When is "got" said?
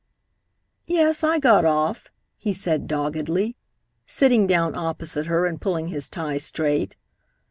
1.37-1.63